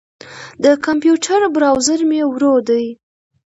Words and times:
د 0.63 0.65
کمپیوټر 0.85 1.41
بروزر 1.53 1.99
مې 2.09 2.21
ورو 2.33 2.55
دی. 2.67 2.85